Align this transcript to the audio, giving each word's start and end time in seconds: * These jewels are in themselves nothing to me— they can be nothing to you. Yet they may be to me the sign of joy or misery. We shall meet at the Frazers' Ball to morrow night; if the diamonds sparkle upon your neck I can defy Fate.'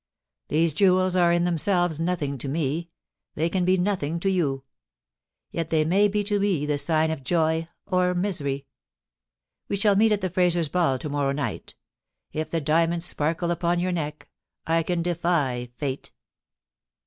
* 0.27 0.35
These 0.47 0.73
jewels 0.73 1.15
are 1.15 1.31
in 1.31 1.43
themselves 1.45 1.99
nothing 1.99 2.39
to 2.39 2.49
me— 2.49 2.89
they 3.35 3.49
can 3.49 3.65
be 3.65 3.77
nothing 3.77 4.19
to 4.21 4.31
you. 4.31 4.63
Yet 5.51 5.69
they 5.69 5.85
may 5.85 6.07
be 6.07 6.23
to 6.23 6.39
me 6.39 6.65
the 6.65 6.79
sign 6.79 7.11
of 7.11 7.23
joy 7.23 7.67
or 7.85 8.15
misery. 8.15 8.65
We 9.67 9.75
shall 9.75 9.95
meet 9.95 10.11
at 10.11 10.21
the 10.21 10.31
Frazers' 10.31 10.69
Ball 10.71 10.97
to 10.97 11.07
morrow 11.09 11.33
night; 11.33 11.75
if 12.33 12.49
the 12.49 12.59
diamonds 12.59 13.05
sparkle 13.05 13.51
upon 13.51 13.77
your 13.79 13.91
neck 13.91 14.27
I 14.65 14.81
can 14.81 15.03
defy 15.03 15.69
Fate.' 15.77 16.11